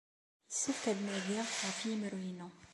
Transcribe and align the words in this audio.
Yessefk 0.49 0.83
ad 0.91 0.95
d-nadiɣ 0.97 1.47
ɣef 1.67 1.79
yemru-inu. 1.89 2.49